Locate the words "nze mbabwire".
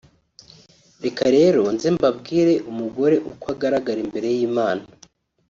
1.73-2.53